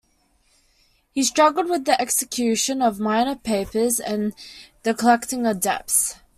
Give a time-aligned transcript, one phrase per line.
[1.11, 4.33] He struggled with the execution of minor papers and
[4.81, 6.15] the collecting of debts.